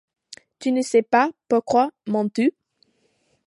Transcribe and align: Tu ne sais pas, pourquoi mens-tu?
Tu 0.57 0.71
ne 0.71 0.81
sais 0.81 1.03
pas, 1.03 1.29
pourquoi 1.47 1.91
mens-tu? 2.07 2.55